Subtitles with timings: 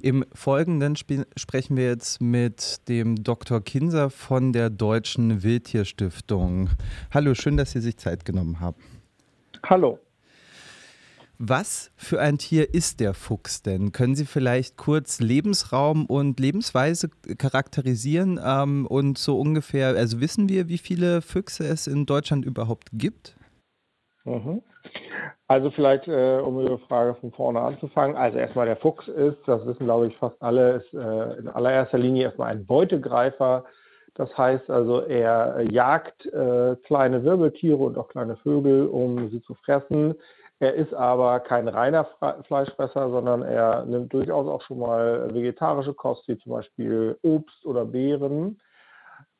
[0.00, 3.60] Im Folgenden sprechen wir jetzt mit dem Dr.
[3.60, 6.70] Kinser von der Deutschen Wildtierstiftung.
[7.12, 8.80] Hallo, schön, dass Sie sich Zeit genommen haben.
[9.64, 9.98] Hallo.
[11.40, 13.90] Was für ein Tier ist der Fuchs denn?
[13.90, 20.68] Können Sie vielleicht kurz Lebensraum und Lebensweise charakterisieren ähm, und so ungefähr, also wissen wir,
[20.68, 23.36] wie viele Füchse es in Deutschland überhaupt gibt?
[24.24, 24.62] Mhm.
[25.46, 28.16] Also vielleicht, äh, um Ihre Frage von vorne anzufangen.
[28.16, 31.98] Also erstmal der Fuchs ist, das wissen glaube ich fast alle, ist äh, in allererster
[31.98, 33.64] Linie erstmal ein Beutegreifer.
[34.14, 39.54] Das heißt also, er jagt äh, kleine Wirbeltiere und auch kleine Vögel, um sie zu
[39.54, 40.16] fressen.
[40.60, 42.04] Er ist aber kein reiner
[42.48, 47.84] Fleischfresser, sondern er nimmt durchaus auch schon mal vegetarische Kost, wie zum Beispiel Obst oder
[47.84, 48.60] Beeren.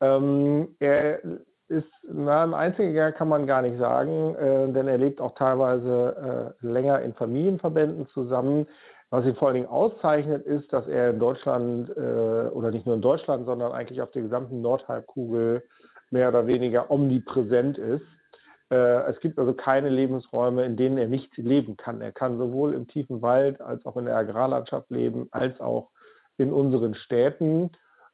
[0.01, 1.21] Ähm, er
[1.69, 6.55] ist, na, ein Einzelgänger kann man gar nicht sagen, äh, denn er lebt auch teilweise
[6.63, 8.67] äh, länger in Familienverbänden zusammen.
[9.11, 12.95] Was ihn vor allen Dingen auszeichnet, ist, dass er in Deutschland äh, oder nicht nur
[12.95, 15.63] in Deutschland, sondern eigentlich auf der gesamten Nordhalbkugel
[16.11, 18.05] mehr oder weniger omnipräsent ist.
[18.71, 22.01] Äh, es gibt also keine Lebensräume, in denen er nicht leben kann.
[22.01, 25.89] Er kann sowohl im tiefen Wald als auch in der Agrarlandschaft leben, als auch
[26.37, 27.71] in unseren Städten.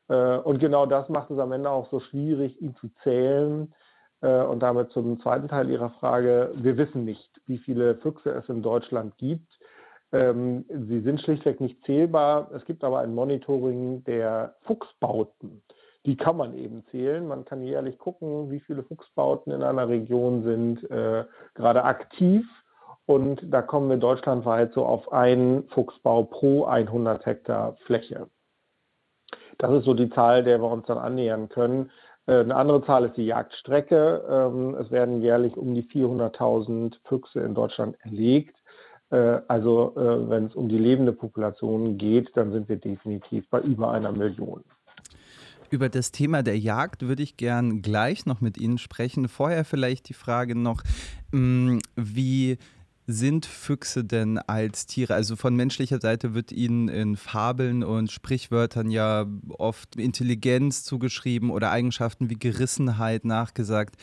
[0.08, 3.72] Äh, und genau das macht es am Ende auch so schwierig, ihn zu zählen.
[4.20, 6.52] Äh, und damit zum zweiten Teil Ihrer Frage.
[6.56, 9.48] Wir wissen nicht, wie viele Füchse es in Deutschland gibt.
[10.12, 12.50] Ähm, sie sind schlichtweg nicht zählbar.
[12.54, 15.62] Es gibt aber ein Monitoring der Fuchsbauten
[16.06, 17.26] die kann man eben zählen.
[17.26, 21.24] Man kann jährlich gucken, wie viele Fuchsbauten in einer Region sind äh,
[21.54, 22.44] gerade aktiv.
[23.06, 28.28] Und da kommen wir deutschlandweit so auf einen Fuchsbau pro 100 Hektar Fläche.
[29.58, 31.90] Das ist so die Zahl, der wir uns dann annähern können.
[32.26, 34.24] Äh, eine andere Zahl ist die Jagdstrecke.
[34.28, 38.56] Ähm, es werden jährlich um die 400.000 Füchse in Deutschland erlegt.
[39.10, 43.60] Äh, also äh, wenn es um die lebende Population geht, dann sind wir definitiv bei
[43.60, 44.64] über einer Million.
[45.70, 49.28] Über das Thema der Jagd würde ich gern gleich noch mit Ihnen sprechen.
[49.28, 50.82] Vorher vielleicht die Frage noch,
[51.32, 52.58] mm, wie
[53.06, 55.14] sind Füchse denn als Tiere?
[55.14, 59.26] Also von menschlicher Seite wird ihnen in Fabeln und Sprichwörtern ja
[59.58, 63.96] oft Intelligenz zugeschrieben oder Eigenschaften wie Gerissenheit nachgesagt.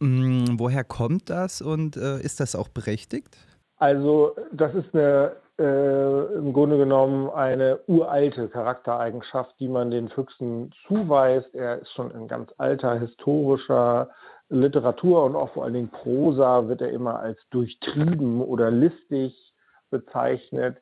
[0.00, 3.36] Mm, woher kommt das und äh, ist das auch berechtigt?
[3.78, 10.72] Also das ist eine äh, im Grunde genommen eine uralte Charaktereigenschaft, die man den Füchsen
[10.86, 11.54] zuweist.
[11.54, 14.10] Er ist schon in ganz alter historischer
[14.48, 19.54] Literatur und auch vor allen Dingen Prosa wird er immer als durchtrieben oder listig
[19.90, 20.78] bezeichnet.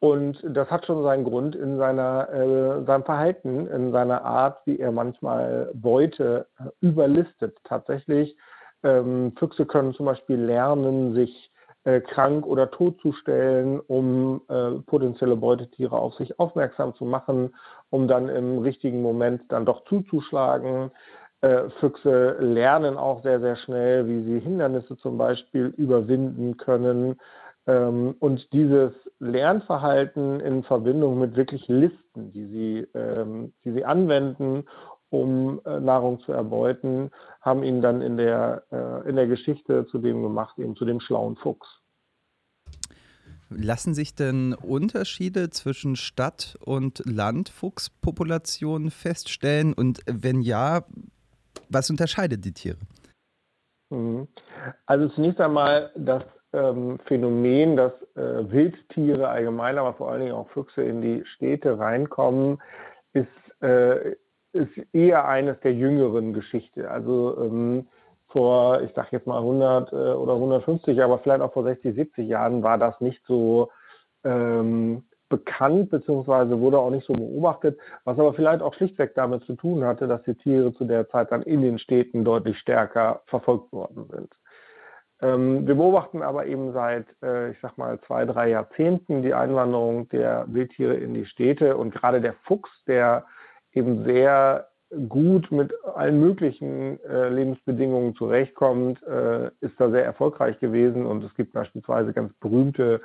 [0.00, 4.78] Und das hat schon seinen Grund in seiner, äh, seinem Verhalten, in seiner Art, wie
[4.78, 7.56] er manchmal Beute äh, überlistet.
[7.64, 8.36] Tatsächlich,
[8.84, 11.50] ähm, Füchse können zum Beispiel lernen, sich
[11.84, 17.56] äh, krank oder tot zu stellen, um äh, potenzielle Beutetiere auf sich aufmerksam zu machen,
[17.90, 20.92] um dann im richtigen Moment dann doch zuzuschlagen.
[21.40, 27.16] Äh, Füchse lernen auch sehr, sehr schnell, wie sie Hindernisse zum Beispiel überwinden können.
[27.66, 34.64] Ähm, und dieses Lernverhalten in Verbindung mit wirklich Listen, die sie, ähm, die sie anwenden,
[35.10, 37.10] um äh, Nahrung zu erbeuten,
[37.40, 41.00] haben ihn dann in der, äh, in der Geschichte zu dem gemacht, eben zu dem
[41.00, 41.68] schlauen Fuchs.
[43.50, 49.72] Lassen sich denn Unterschiede zwischen Stadt- und Landfuchspopulationen feststellen?
[49.72, 50.84] Und wenn ja,
[51.68, 52.78] was unterscheidet die Tiere?
[53.90, 54.28] Mhm.
[54.86, 60.48] Also zunächst einmal das ähm, Phänomen, dass äh, Wildtiere allgemein, aber vor allen Dingen auch
[60.50, 62.60] Füchse in die Städte reinkommen,
[63.12, 63.28] ist,
[63.62, 64.12] äh,
[64.52, 66.90] ist eher eines der jüngeren Geschichte.
[66.90, 67.88] Also ähm,
[68.28, 72.28] vor, ich sage jetzt mal 100 äh, oder 150, aber vielleicht auch vor 60, 70
[72.28, 73.70] Jahren war das nicht so
[74.24, 79.54] ähm, bekannt, beziehungsweise wurde auch nicht so beobachtet, was aber vielleicht auch schlichtweg damit zu
[79.54, 83.72] tun hatte, dass die Tiere zu der Zeit dann in den Städten deutlich stärker verfolgt
[83.72, 84.32] worden sind.
[85.20, 90.08] Ähm, wir beobachten aber eben seit, äh, ich sag mal, zwei, drei Jahrzehnten die Einwanderung
[90.10, 93.24] der Wildtiere in die Städte und gerade der Fuchs, der
[93.72, 94.68] eben sehr
[95.08, 101.04] gut mit allen möglichen äh, Lebensbedingungen zurechtkommt, äh, ist da sehr erfolgreich gewesen.
[101.04, 103.00] Und es gibt beispielsweise ganz berühmte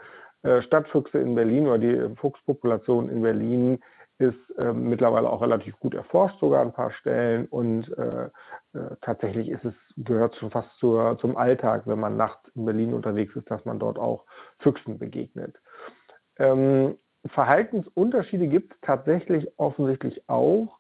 [0.62, 3.80] Stadtfüchse in Berlin oder die Fuchspopulation in Berlin
[4.20, 7.46] ist ähm, mittlerweile auch relativ gut erforscht, sogar an ein paar Stellen.
[7.48, 12.48] Und äh, äh, tatsächlich ist es, gehört schon fast zur, zum Alltag, wenn man nachts
[12.56, 14.26] in Berlin unterwegs ist, dass man dort auch
[14.60, 15.56] Füchsen begegnet.
[16.38, 16.98] Ähm,
[17.28, 20.78] Verhaltensunterschiede gibt es tatsächlich offensichtlich auch.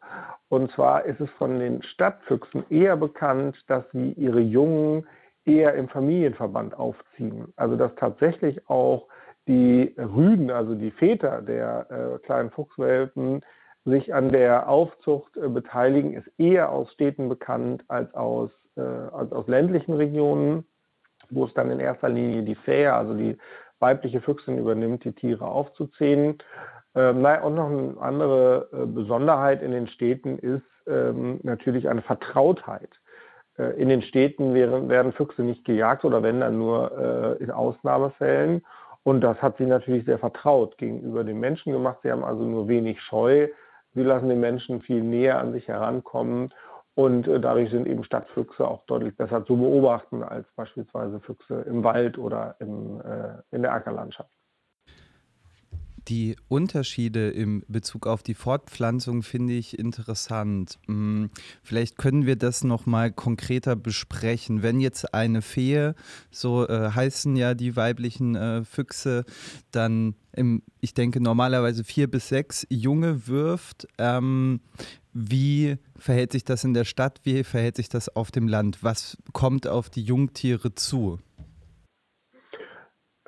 [0.50, 5.07] Und zwar ist es von den Stadtfüchsen eher bekannt, dass sie ihre Jungen
[5.45, 7.54] eher im Familienverband aufziehen.
[7.56, 9.07] Also dass tatsächlich auch
[9.48, 13.42] die Rüden, also die Väter der äh, kleinen Fuchswelpen,
[13.86, 19.31] sich an der Aufzucht äh, beteiligen, ist eher aus Städten bekannt als aus, äh, als
[19.34, 20.66] aus ländlichen Regionen,
[21.30, 23.38] wo es dann in erster Linie die Fähe, also die
[23.80, 26.38] weibliche Füchsin übernimmt, die Tiere aufzuziehen.
[26.96, 32.01] Ähm, naja, und noch eine andere äh, Besonderheit in den Städten ist ähm, natürlich eine
[32.01, 32.89] Vertrautheit.
[33.57, 37.51] Äh, in den Städten werden, werden Füchse nicht gejagt oder wenn dann nur äh, in
[37.51, 38.63] Ausnahmefällen.
[39.03, 42.00] Und das hat sie natürlich sehr vertraut gegenüber den Menschen gemacht.
[42.03, 43.50] Sie haben also nur wenig Scheu.
[43.94, 46.53] Sie lassen den Menschen viel näher an sich herankommen.
[46.95, 51.83] Und äh, dadurch sind eben Stadtfüchse auch deutlich besser zu beobachten als beispielsweise Füchse im
[51.83, 54.29] Wald oder im, äh, in der Ackerlandschaft.
[56.09, 60.77] Die Unterschiede im Bezug auf die Fortpflanzung finde ich interessant.
[60.88, 61.29] Hm,
[61.61, 64.63] vielleicht können wir das noch mal konkreter besprechen.
[64.63, 65.94] Wenn jetzt eine Fee,
[66.29, 69.23] so äh, heißen ja die weiblichen äh, Füchse,
[69.71, 73.88] dann im, ich denke normalerweise vier bis sechs Junge wirft.
[73.97, 74.59] Ähm,
[75.13, 77.21] wie verhält sich das in der Stadt?
[77.23, 78.79] Wie verhält sich das auf dem Land?
[78.81, 81.19] Was kommt auf die Jungtiere zu?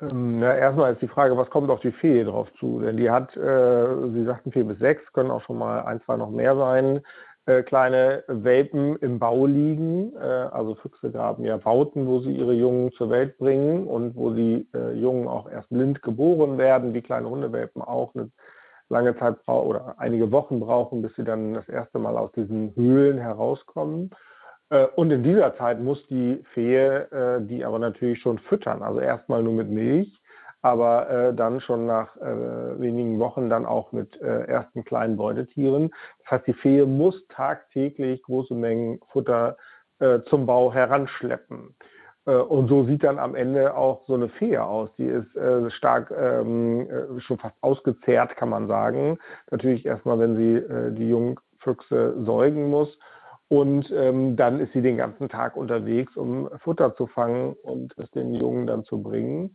[0.00, 2.80] Ähm, na, erstmal ist die Frage, was kommt auf die Fee drauf zu?
[2.80, 6.16] Denn die hat, äh, Sie sagten vier bis sechs, können auch schon mal ein, zwei
[6.16, 7.00] noch mehr sein,
[7.46, 10.14] äh, kleine Welpen im Bau liegen.
[10.16, 14.30] Äh, also Füchse graben ja Bauten, wo sie ihre Jungen zur Welt bringen und wo
[14.30, 18.30] die äh, Jungen auch erst blind geboren werden, wie kleine Hundewelpen auch eine
[18.88, 23.18] lange Zeit oder einige Wochen brauchen, bis sie dann das erste Mal aus diesen Höhlen
[23.18, 24.10] herauskommen.
[24.70, 28.82] Äh, und in dieser Zeit muss die Fee äh, die aber natürlich schon füttern.
[28.82, 30.12] Also erstmal nur mit Milch,
[30.62, 35.90] aber äh, dann schon nach wenigen Wochen dann auch mit ersten kleinen Beutetieren.
[36.20, 39.56] Das heißt, die Fee muss tagtäglich große Mengen Futter
[40.26, 41.74] zum Bau heranschleppen.
[42.24, 44.90] Und so sieht dann am Ende auch so eine Fee aus.
[44.98, 45.28] Die ist
[45.72, 46.86] stark ähm,
[47.20, 49.18] schon fast ausgezehrt, kann man sagen.
[49.50, 52.98] Natürlich erstmal, wenn sie die Jungfüchse säugen muss
[53.48, 58.10] und ähm, dann ist sie den ganzen Tag unterwegs, um Futter zu fangen und es
[58.10, 59.52] den Jungen dann zu bringen.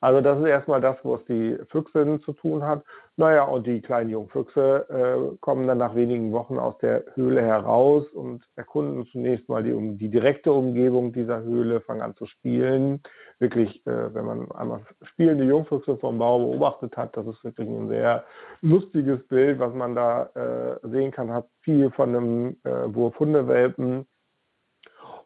[0.00, 2.82] Also das ist erstmal das, was die Füchsin zu tun hat.
[3.16, 8.06] Naja, und die kleinen Jungfüchse äh, kommen dann nach wenigen Wochen aus der Höhle heraus
[8.14, 13.02] und erkunden zunächst mal die, die direkte Umgebung dieser Höhle, fangen an zu spielen.
[13.38, 17.88] Wirklich, äh, wenn man einmal spielende Jungfüchse vom Bau beobachtet hat, das ist wirklich ein
[17.88, 18.24] sehr
[18.62, 24.06] lustiges Bild, was man da äh, sehen kann, hat viel von einem äh, Wurf Hundewelpen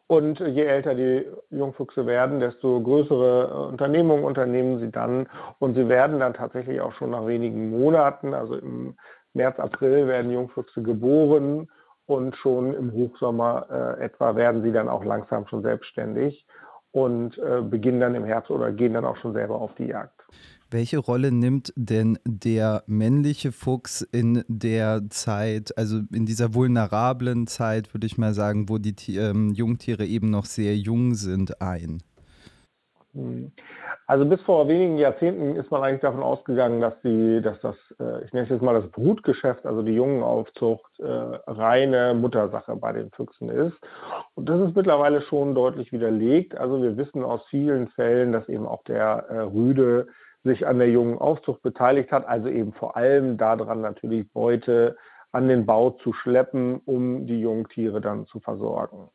[0.07, 5.27] und je älter die Jungfüchse werden, desto größere äh, Unternehmungen unternehmen sie dann.
[5.59, 8.95] Und sie werden dann tatsächlich auch schon nach wenigen Monaten, also im
[9.33, 11.69] März, April, werden Jungfüchse geboren.
[12.07, 16.45] Und schon im Hochsommer äh, etwa werden sie dann auch langsam schon selbstständig
[16.91, 20.14] und äh, beginnen dann im Herbst oder gehen dann auch schon selber auf die Jagd.
[20.71, 27.93] Welche Rolle nimmt denn der männliche Fuchs in der Zeit, also in dieser vulnerablen Zeit,
[27.93, 32.01] würde ich mal sagen, wo die ähm, Jungtiere eben noch sehr jung sind, ein?
[33.13, 33.51] Hm.
[34.07, 38.23] Also bis vor wenigen Jahrzehnten ist man eigentlich davon ausgegangen, dass die, dass das, äh,
[38.23, 43.09] ich nenne es jetzt mal das Brutgeschäft, also die Jungenaufzucht, äh, reine Muttersache bei den
[43.11, 43.75] Füchsen ist.
[44.35, 46.55] Und das ist mittlerweile schon deutlich widerlegt.
[46.55, 50.07] Also wir wissen aus vielen Fällen, dass eben auch der äh, Rüde
[50.45, 54.95] sich an der jungen Aufzucht beteiligt hat, also eben vor allem daran natürlich Beute
[55.31, 59.09] an den Bau zu schleppen, um die Jungtiere dann zu versorgen.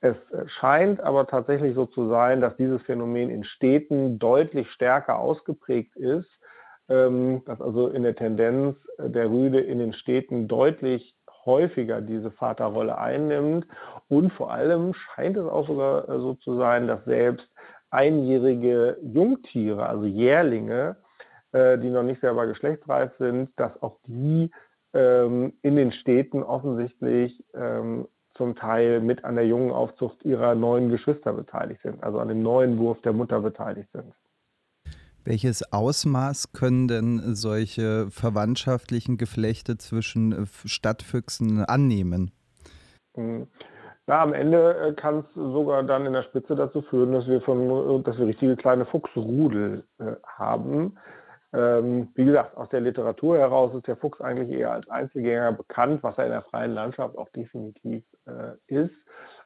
[0.00, 0.16] Es
[0.46, 6.28] scheint aber tatsächlich so zu sein, dass dieses Phänomen in Städten deutlich stärker ausgeprägt ist,
[6.88, 12.98] ähm, dass also in der Tendenz der Rüde in den Städten deutlich häufiger diese Vaterrolle
[12.98, 13.66] einnimmt.
[14.08, 17.48] Und vor allem scheint es auch sogar so zu sein, dass selbst
[17.90, 20.96] einjährige Jungtiere, also Jährlinge,
[21.52, 24.50] äh, die noch nicht selber geschlechtsreif sind, dass auch die
[24.92, 30.90] ähm, in den Städten offensichtlich ähm, zum Teil mit an der jungen Aufzucht ihrer neuen
[30.90, 34.12] Geschwister beteiligt sind, also an dem neuen Wurf der Mutter beteiligt sind.
[35.24, 42.30] Welches Ausmaß können denn solche verwandtschaftlichen Geflechte zwischen äh, Stadtfüchsen annehmen?
[43.14, 43.48] Hm.
[44.08, 47.40] Ja, am Ende äh, kann es sogar dann in der Spitze dazu führen, dass wir
[47.40, 50.96] von, dass wir richtige kleine Fuchsrudel äh, haben.
[51.52, 56.02] Ähm, wie gesagt, aus der Literatur heraus ist der Fuchs eigentlich eher als Einzelgänger bekannt,
[56.02, 58.94] was er in der freien Landschaft auch definitiv äh, ist.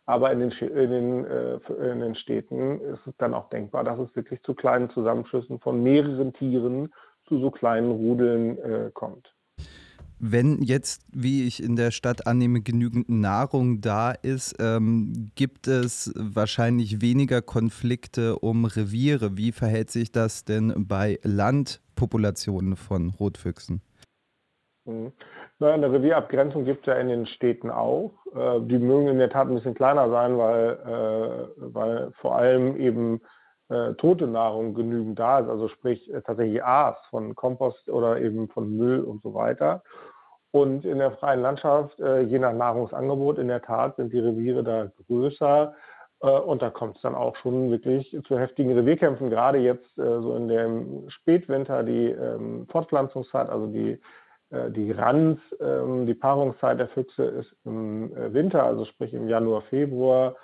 [0.07, 3.99] Aber in den, in, den, äh, in den Städten ist es dann auch denkbar, dass
[3.99, 6.93] es wirklich zu kleinen Zusammenschlüssen von mehreren Tieren
[7.29, 9.33] zu so kleinen Rudeln äh, kommt.
[10.21, 16.13] Wenn jetzt, wie ich in der Stadt annehme, genügend Nahrung da ist, ähm, gibt es
[16.15, 19.37] wahrscheinlich weniger Konflikte um Reviere.
[19.37, 23.81] Wie verhält sich das denn bei Landpopulationen von Rotfüchsen?
[24.85, 25.13] Mhm.
[25.59, 28.13] Na, eine Revierabgrenzung gibt es ja in den Städten auch.
[28.35, 32.77] Äh, die mögen in der Tat ein bisschen kleiner sein, weil, äh, weil vor allem
[32.77, 33.21] eben
[33.69, 38.49] äh, tote Nahrung genügend da ist, also sprich äh, tatsächlich Aas von Kompost oder eben
[38.49, 39.83] von Müll und so weiter.
[40.53, 44.65] Und in der freien Landschaft, äh, je nach Nahrungsangebot, in der Tat sind die Reviere
[44.65, 45.75] da größer.
[46.23, 49.31] Äh, und da kommt es dann auch schon wirklich zu heftigen Revierkämpfen.
[49.31, 54.01] Gerade jetzt äh, so in dem Spätwinter, die ähm, Fortpflanzungszeit, also die,
[54.71, 60.35] die Ranz, ähm, die Paarungszeit der Füchse ist im Winter, also sprich im Januar, Februar.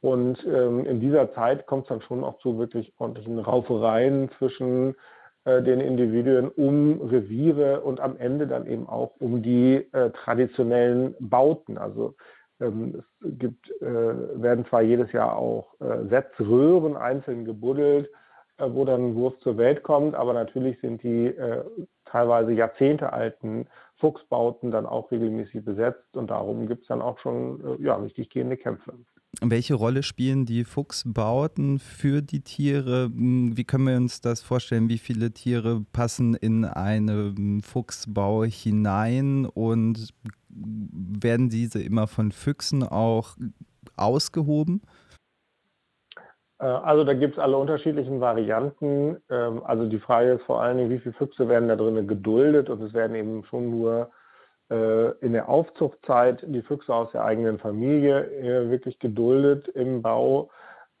[0.00, 4.96] Und ähm, in dieser Zeit kommt es dann schon auch zu wirklich ordentlichen Raufereien zwischen
[5.44, 11.78] den Individuen um Reviere und am Ende dann eben auch um die äh, traditionellen Bauten.
[11.78, 12.14] Also
[12.60, 18.08] ähm, es gibt, äh, werden zwar jedes Jahr auch äh, Setzröhren einzeln gebuddelt,
[18.58, 21.64] äh, wo dann ein Wurf zur Welt kommt, aber natürlich sind die äh,
[22.04, 23.66] teilweise jahrzehntealten
[23.98, 28.56] Fuchsbauten dann auch regelmäßig besetzt und darum gibt es dann auch schon ja, richtig gehende
[28.56, 28.94] Kämpfe.
[29.40, 33.04] Welche Rolle spielen die Fuchsbauten für die Tiere?
[33.06, 34.90] Hm, wie können wir uns das vorstellen?
[34.90, 40.10] Wie viele Tiere passen in einen Fuchsbau hinein und
[40.50, 43.36] werden diese immer von Füchsen auch
[43.96, 44.82] ausgehoben?
[46.58, 49.16] Äh, also da gibt es alle unterschiedlichen Varianten.
[49.30, 52.68] Ähm, also die Frage ist vor allen Dingen, wie viele Füchse werden da drinnen geduldet
[52.68, 54.10] und es werden eben schon nur
[55.20, 60.50] in der Aufzuchtzeit die Füchse aus der eigenen Familie äh, wirklich geduldet im Bau.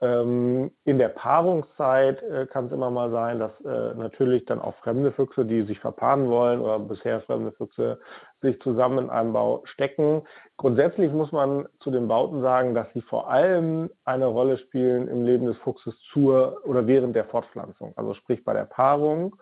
[0.00, 3.52] Ähm, in der Paarungszeit äh, kann es immer mal sein, dass
[3.96, 7.98] natürlich dann auch fremde Füchse, die sich verpaaren wollen oder bisher fremde Füchse
[8.42, 10.22] sich zusammen in einem Bau stecken.
[10.56, 15.24] Grundsätzlich muss man zu den Bauten sagen, dass sie vor allem eine Rolle spielen im
[15.24, 19.36] Leben des Fuchses zur oder während der Fortpflanzung, also sprich bei der Paarung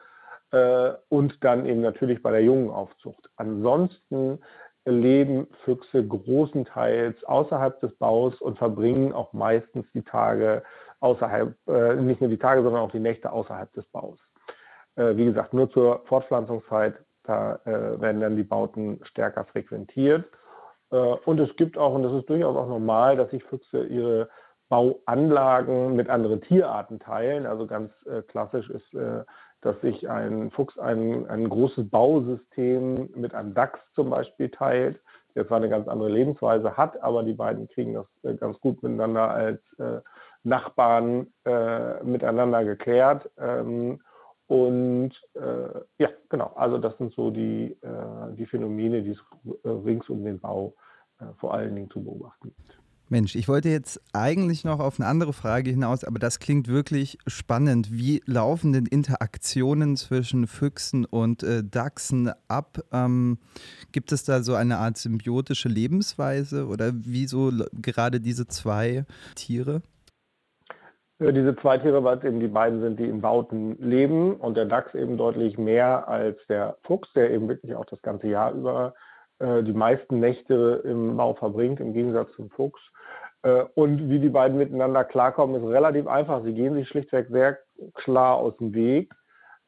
[0.53, 3.31] äh, und dann eben natürlich bei der jungen Aufzucht.
[3.37, 4.41] Ansonsten
[4.85, 10.63] leben Füchse großenteils außerhalb des Baus und verbringen auch meistens die Tage
[11.01, 14.19] außerhalb, äh, nicht nur die Tage, sondern auch die Nächte außerhalb des Baus.
[14.97, 20.25] Äh, wie gesagt, nur zur Fortpflanzungszeit, da äh, werden dann die Bauten stärker frequentiert.
[20.91, 24.29] Äh, und es gibt auch, und das ist durchaus auch normal, dass sich Füchse ihre
[24.69, 27.47] Bauanlagen mit anderen Tierarten teilen.
[27.47, 28.95] Also ganz äh, klassisch ist
[29.63, 35.01] dass sich ein Fuchs ein, ein großes Bausystem mit einem Dachs zum Beispiel teilt,
[35.35, 38.83] der zwar eine ganz andere Lebensweise hat, aber die beiden kriegen das äh, ganz gut
[38.83, 40.01] miteinander als äh,
[40.43, 43.29] Nachbarn äh, miteinander geklärt.
[43.39, 44.01] Ähm,
[44.47, 49.19] und äh, ja, genau, also das sind so die, äh, die Phänomene, die es
[49.65, 50.75] äh, rings um den Bau
[51.37, 52.80] vor allen Dingen zu beobachten gibt.
[53.11, 57.19] Mensch, ich wollte jetzt eigentlich noch auf eine andere Frage hinaus, aber das klingt wirklich
[57.27, 57.89] spannend.
[57.91, 62.79] Wie laufen denn Interaktionen zwischen Füchsen und äh, Dachsen ab?
[62.93, 63.39] Ähm,
[63.91, 69.83] gibt es da so eine Art symbiotische Lebensweise oder wieso gerade diese zwei Tiere?
[71.19, 74.67] Diese zwei Tiere, weil es eben die beiden sind, die in Bauten leben und der
[74.67, 78.95] Dachs eben deutlich mehr als der Fuchs, der eben wirklich auch das ganze Jahr über
[78.95, 79.10] äh,
[79.41, 82.81] die meisten Nächte im Bau verbringt, im Gegensatz zum Fuchs.
[83.43, 86.43] Äh, und wie die beiden miteinander klarkommen, ist relativ einfach.
[86.45, 87.59] Sie gehen sich schlichtweg sehr
[87.95, 89.13] klar aus dem Weg.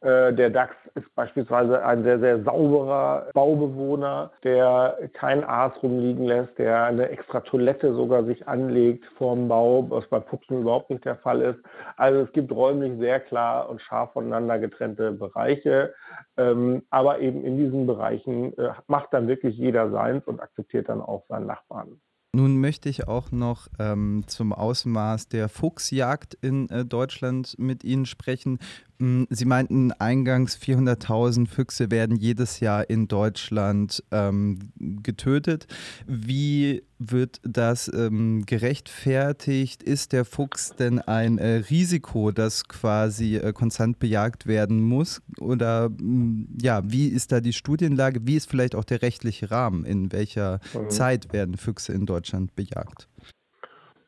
[0.03, 6.59] Äh, der DAX ist beispielsweise ein sehr, sehr sauberer Baubewohner, der kein Aas rumliegen lässt,
[6.59, 11.17] der eine extra Toilette sogar sich anlegt vorm Bau, was bei Fuchsen überhaupt nicht der
[11.17, 11.61] Fall ist.
[11.97, 15.95] Also es gibt räumlich sehr klar und scharf voneinander getrennte Bereiche.
[16.37, 21.01] Ähm, aber eben in diesen Bereichen äh, macht dann wirklich jeder seins und akzeptiert dann
[21.01, 22.01] auch seinen Nachbarn.
[22.35, 28.07] Nun möchte ich auch noch ähm, zum Ausmaß der Fuchsjagd in äh, Deutschland mit Ihnen
[28.07, 28.59] sprechen.
[29.03, 35.67] Hm, Sie meinten eingangs, 400.000 Füchse werden jedes Jahr in Deutschland ähm, getötet.
[36.07, 39.83] Wie wird das ähm, gerechtfertigt?
[39.83, 45.21] Ist der Fuchs denn ein äh, Risiko, das quasi äh, konstant bejagt werden muss?
[45.41, 48.21] Oder hm, ja, wie ist da die Studienlage?
[48.25, 49.85] Wie ist vielleicht auch der rechtliche Rahmen?
[49.85, 50.91] In welcher mhm.
[50.91, 53.09] Zeit werden Füchse in Deutschland bejagt?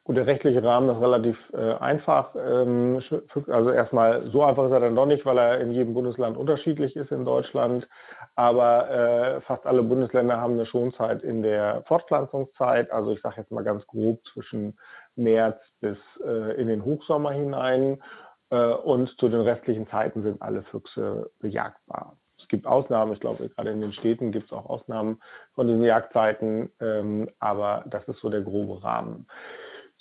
[0.04, 2.34] Gut, der rechtliche Rahmen ist relativ äh, einfach.
[2.36, 3.02] Ähm,
[3.48, 6.94] also erstmal so einfach ist er dann doch nicht, weil er in jedem Bundesland unterschiedlich
[6.94, 7.88] ist in Deutschland.
[8.36, 12.90] Aber äh, fast alle Bundesländer haben eine Schonzeit in der Fortpflanzungszeit.
[12.90, 14.78] Also ich sage jetzt mal ganz grob zwischen
[15.16, 18.02] März bis äh, in den Hochsommer hinein.
[18.50, 22.16] Äh, und zu den restlichen Zeiten sind alle Füchse bejagbar
[22.54, 25.20] gibt Ausnahmen, ich glaube, gerade in den Städten gibt es auch Ausnahmen
[25.56, 29.26] von diesen Jagdzeiten, ähm, aber das ist so der grobe Rahmen.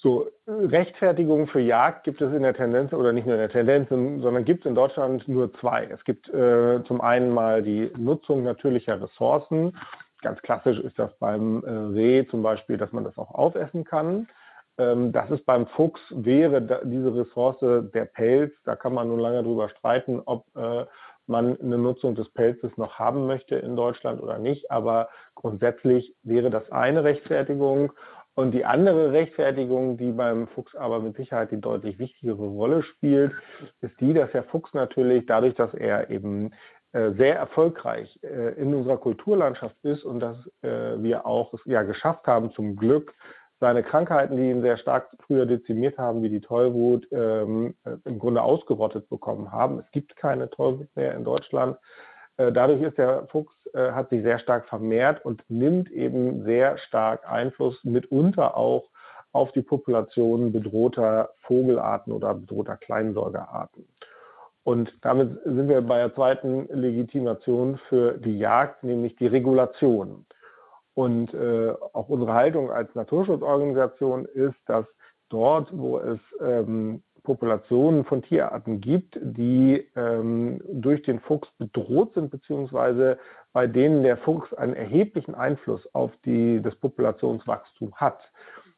[0.03, 3.87] So, Rechtfertigung für Jagd gibt es in der Tendenz, oder nicht nur in der Tendenz,
[3.87, 5.85] sondern gibt es in Deutschland nur zwei.
[5.85, 9.77] Es gibt äh, zum einen mal die Nutzung natürlicher Ressourcen.
[10.21, 14.27] Ganz klassisch ist das beim äh, Reh zum Beispiel, dass man das auch aufessen kann.
[14.77, 18.53] Ähm, das ist beim Fuchs, wäre da, diese Ressource der Pelz.
[18.65, 20.83] Da kann man nun lange drüber streiten, ob äh,
[21.27, 24.69] man eine Nutzung des Pelzes noch haben möchte in Deutschland oder nicht.
[24.69, 27.93] Aber grundsätzlich wäre das eine Rechtfertigung.
[28.35, 33.31] Und die andere Rechtfertigung, die beim Fuchs aber mit Sicherheit die deutlich wichtigere Rolle spielt,
[33.81, 36.51] ist die, dass der Fuchs natürlich dadurch, dass er eben
[36.93, 41.83] äh, sehr erfolgreich äh, in unserer Kulturlandschaft ist und dass äh, wir auch es ja
[41.83, 43.13] geschafft haben, zum Glück
[43.59, 48.41] seine Krankheiten, die ihn sehr stark früher dezimiert haben, wie die Tollwut, ähm, im Grunde
[48.41, 49.79] ausgerottet bekommen haben.
[49.79, 51.77] Es gibt keine Tollwut mehr in Deutschland.
[52.37, 56.77] Äh, dadurch ist der Fuchs, äh, hat sich sehr stark vermehrt und nimmt eben sehr
[56.77, 58.85] stark Einfluss mitunter auch
[59.31, 63.85] auf die Population bedrohter Vogelarten oder bedrohter Kleinsäugerarten.
[64.63, 70.25] Und damit sind wir bei der zweiten Legitimation für die Jagd, nämlich die Regulation.
[70.93, 74.85] Und äh, auch unsere Haltung als Naturschutzorganisation ist, dass
[75.29, 82.31] dort, wo es ähm, Populationen von Tierarten gibt, die ähm, durch den Fuchs bedroht sind,
[82.31, 83.17] beziehungsweise
[83.53, 88.19] bei denen der Fuchs einen erheblichen Einfluss auf die, das Populationswachstum hat.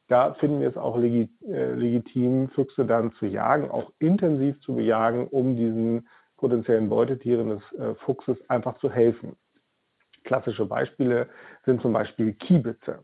[0.07, 4.75] Da finden wir es auch legit, äh, legitim, Füchse dann zu jagen, auch intensiv zu
[4.75, 9.35] bejagen, um diesen potenziellen Beutetieren des äh, Fuchses einfach zu helfen.
[10.23, 11.29] Klassische Beispiele
[11.65, 13.03] sind zum Beispiel Kiebitze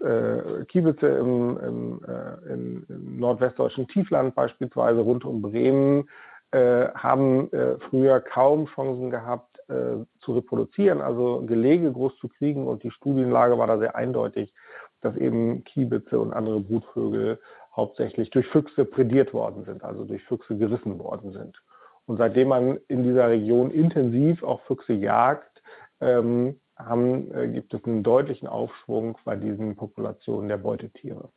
[0.00, 6.08] äh, Kiebitze im, im, äh, im, im, nordwestdeutschen Tiefland beispielsweise rund um Bremen
[6.50, 12.66] äh, haben äh, früher kaum Chancen gehabt äh, zu reproduzieren, also Gelege groß zu kriegen
[12.66, 14.52] und die Studienlage war da sehr eindeutig,
[15.00, 17.38] dass eben Kiebitze und andere Brutvögel
[17.74, 21.60] hauptsächlich durch Füchse prädiert worden sind, also durch Füchse gerissen worden sind.
[22.06, 25.62] Und seitdem man in dieser Region intensiv auch Füchse jagt,
[26.00, 31.30] ähm, haben, äh, gibt es einen deutlichen Aufschwung bei diesen Populationen der Beutetiere.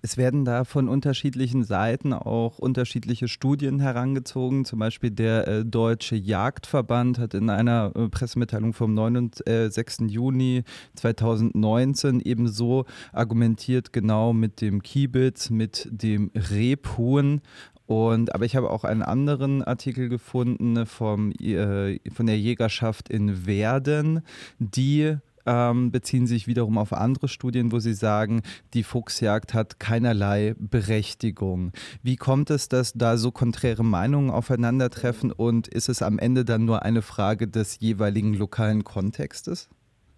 [0.00, 4.64] Es werden da von unterschiedlichen Seiten auch unterschiedliche Studien herangezogen.
[4.64, 10.04] Zum Beispiel der äh, Deutsche Jagdverband hat in einer äh, Pressemitteilung vom 9, äh, 6.
[10.06, 10.62] Juni
[10.94, 17.40] 2019 ebenso argumentiert, genau mit dem Kiebitz, mit dem Rebhuhn
[17.88, 23.46] und, aber ich habe auch einen anderen Artikel gefunden vom, äh, von der Jägerschaft in
[23.46, 24.20] Werden,
[24.58, 25.16] die
[25.48, 28.42] ähm, beziehen sich wiederum auf andere Studien, wo sie sagen,
[28.74, 31.72] die Fuchsjagd hat keinerlei Berechtigung.
[32.02, 36.66] Wie kommt es, dass da so konträre Meinungen aufeinandertreffen und ist es am Ende dann
[36.66, 39.70] nur eine Frage des jeweiligen lokalen Kontextes?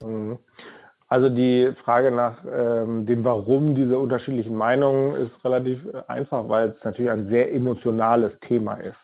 [0.03, 0.39] Mhm.
[1.09, 6.69] Also die Frage nach ähm, dem Warum dieser unterschiedlichen Meinungen ist relativ äh, einfach, weil
[6.69, 8.97] es natürlich ein sehr emotionales Thema ist.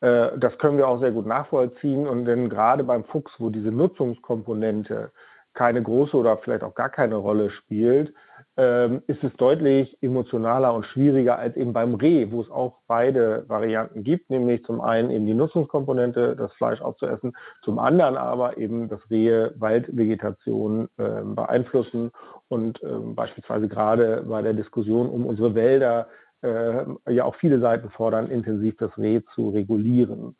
[0.00, 3.70] Äh, das können wir auch sehr gut nachvollziehen und denn gerade beim Fuchs, wo diese
[3.70, 5.12] Nutzungskomponente
[5.54, 8.12] keine große oder vielleicht auch gar keine Rolle spielt,
[8.56, 13.44] ähm, ist es deutlich emotionaler und schwieriger als eben beim Reh, wo es auch beide
[13.48, 17.32] Varianten gibt, nämlich zum einen eben die Nutzungskomponente, das Fleisch aufzuessen,
[17.62, 22.10] zum anderen aber eben das Rehe Waldvegetation äh, beeinflussen
[22.48, 26.08] und äh, beispielsweise gerade bei der Diskussion um unsere Wälder
[26.42, 30.34] äh, ja auch viele Seiten fordern, intensiv das Reh zu regulieren.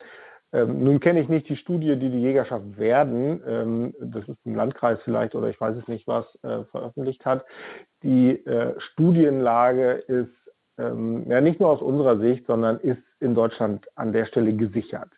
[0.53, 4.55] Ähm, nun kenne ich nicht die Studie, die die Jägerschaft Werden, ähm, das ist im
[4.55, 7.45] Landkreis vielleicht oder ich weiß es nicht was, äh, veröffentlicht hat.
[8.03, 10.29] Die äh, Studienlage ist
[10.77, 15.09] ähm, ja nicht nur aus unserer Sicht, sondern ist in Deutschland an der Stelle gesichert.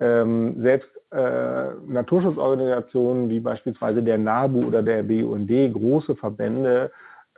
[0.00, 6.92] Ähm, selbst äh, Naturschutzorganisationen wie beispielsweise der NABU oder der BUND, große Verbände,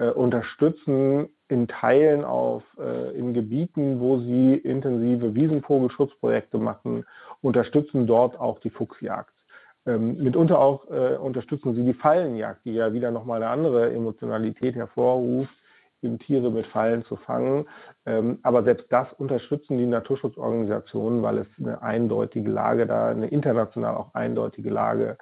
[0.06, 7.04] unterstützen in Teilen auf, äh, in Gebieten, wo sie intensive Wiesenvogelschutzprojekte machen,
[7.42, 9.32] unterstützen dort auch die Fuchsjagd.
[9.86, 14.74] Ähm, mitunter auch äh, unterstützen sie die Fallenjagd, die ja wieder nochmal eine andere Emotionalität
[14.74, 15.52] hervorruft,
[16.02, 17.66] eben Tiere mit Fallen zu fangen.
[18.06, 23.96] Ähm, aber selbst das unterstützen die Naturschutzorganisationen, weil es eine eindeutige Lage da, eine international
[23.96, 25.16] auch eindeutige Lage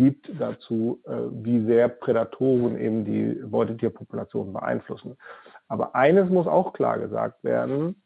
[0.00, 1.12] gibt dazu, äh,
[1.44, 5.18] wie sehr Prädatoren eben die Beutetierpopulation beeinflussen.
[5.68, 8.02] Aber eines muss auch klar gesagt werden,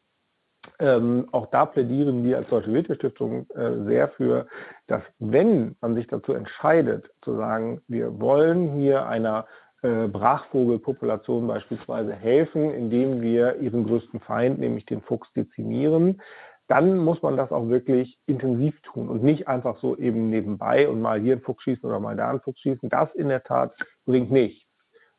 [0.79, 4.47] ähm, auch da plädieren wir als Deutsche Wildtierstiftung äh, sehr für,
[4.87, 9.45] dass wenn man sich dazu entscheidet, zu sagen, wir wollen hier einer
[9.83, 16.21] äh, Brachvogelpopulation beispielsweise helfen, indem wir ihren größten Feind, nämlich den Fuchs, dezimieren,
[16.67, 21.01] dann muss man das auch wirklich intensiv tun und nicht einfach so eben nebenbei und
[21.01, 22.89] mal hier einen Fuchs schießen oder mal da einen Fuchs schießen.
[22.89, 23.73] Das in der Tat
[24.05, 24.63] bringt nichts.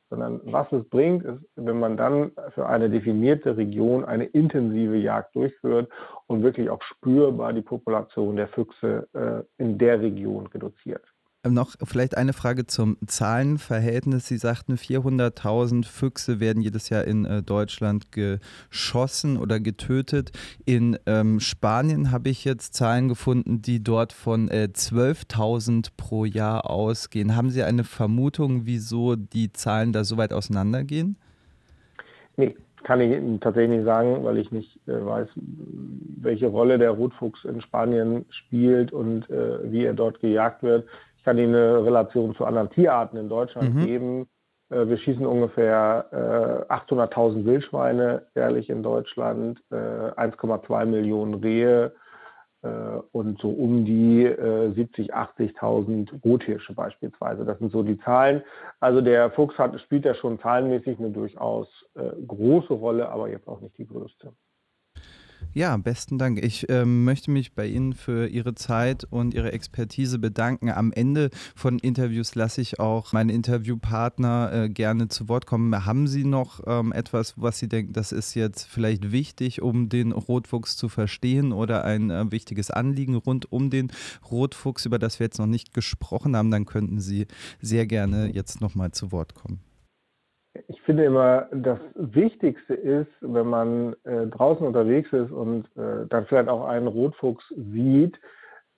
[0.09, 5.35] Sondern was es bringt, ist, wenn man dann für eine definierte Region eine intensive Jagd
[5.35, 5.91] durchführt
[6.29, 11.03] und wirklich auch spürbar die Population der Füchse äh, in der Region reduziert.
[11.49, 14.27] Noch vielleicht eine Frage zum Zahlenverhältnis.
[14.27, 20.33] Sie sagten, 400.000 Füchse werden jedes Jahr in äh, Deutschland geschossen oder getötet.
[20.65, 26.71] In ähm, Spanien habe ich jetzt Zahlen gefunden, die dort von äh, 12.000 pro Jahr
[26.71, 27.37] ausgehen.
[27.37, 31.17] Haben Sie eine Vermutung, wieso die Zahlen da so weit auseinandergehen?
[32.37, 35.29] Nee, kann ich tatsächlich nicht sagen, weil ich nicht äh, weiß,
[36.21, 40.87] welche Rolle der Rotfuchs in Spanien spielt und äh, wie er dort gejagt wird
[41.27, 43.85] kann Ihnen eine Relation zu anderen Tierarten in Deutschland mhm.
[43.85, 44.29] geben.
[44.71, 46.07] Äh, wir schießen ungefähr
[46.69, 51.93] 800.000 äh, Wildschweine jährlich in Deutschland, 1,2 äh, Millionen Rehe
[53.13, 57.45] und so um die 70.000, 80.000 Rothirsche beispielsweise.
[57.45, 58.43] Das sind so die Zahlen.
[58.81, 61.69] Also der Fuchs hat, spielt ja schon zahlenmäßig eine durchaus
[62.27, 64.33] große Rolle, aber jetzt auch nicht die größte.
[65.57, 66.45] Ja, besten Dank.
[66.45, 70.69] Ich ähm, möchte mich bei Ihnen für Ihre Zeit und Ihre Expertise bedanken.
[70.69, 75.87] Am Ende von Interviews lasse ich auch meine Interviewpartner äh, gerne zu Wort kommen.
[75.87, 80.13] Haben Sie noch ähm, etwas, was Sie denken, das ist jetzt vielleicht wichtig, um den
[80.13, 83.91] Rotfuchs zu verstehen oder ein äh, wichtiges Anliegen rund um den
[84.31, 86.51] Rotfuchs, über das wir jetzt noch nicht gesprochen haben?
[86.51, 87.29] Dann könnten Sie
[87.63, 89.63] sehr gerne jetzt nochmal zu Wort kommen
[90.69, 96.27] ich finde immer, das Wichtigste ist, wenn man äh, draußen unterwegs ist und äh, dann
[96.27, 98.19] vielleicht auch einen Rotfuchs sieht,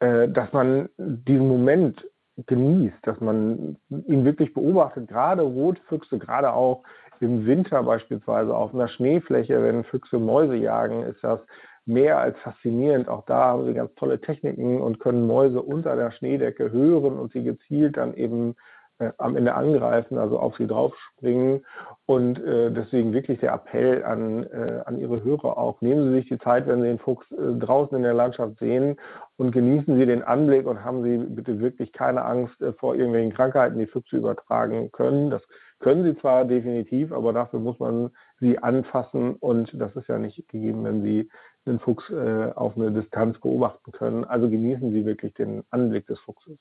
[0.01, 2.05] äh, dass man diesen Moment
[2.47, 5.09] genießt, dass man ihn wirklich beobachtet.
[5.09, 6.85] Gerade Rotfüchse, gerade auch
[7.21, 11.41] im Winter beispielsweise auf einer Schneefläche, wenn Füchse Mäuse jagen, ist das
[11.85, 13.09] mehr als faszinierend.
[13.09, 17.33] Auch da haben sie ganz tolle Techniken und können Mäuse unter der Schneedecke hören und
[17.33, 18.55] sie gezielt dann eben
[18.99, 21.65] äh, am Ende angreifen, also auf sie draufspringen.
[22.07, 25.81] Und äh, deswegen wirklich der Appell an, äh, an Ihre Hörer auch.
[25.81, 28.97] Nehmen Sie sich die Zeit, wenn Sie den Fuchs äh, draußen in der Landschaft sehen
[29.37, 33.35] und genießen Sie den Anblick und haben Sie bitte wirklich keine Angst äh, vor irgendwelchen
[33.35, 35.31] Krankheiten, die Füchse übertragen können.
[35.31, 35.43] Das
[35.81, 40.37] können sie zwar definitiv, aber dafür muss man sie anfassen und das ist ja nicht
[40.49, 41.31] gegeben, wenn Sie
[41.67, 44.25] den Fuchs äh, auf eine Distanz beobachten können.
[44.25, 46.59] Also genießen Sie wirklich den Anblick des Fuchses.